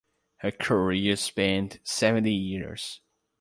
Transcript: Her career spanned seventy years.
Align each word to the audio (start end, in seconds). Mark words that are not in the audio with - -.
Her 0.37 0.49
career 0.49 1.15
spanned 1.15 1.79
seventy 1.83 2.33
years. 2.33 3.01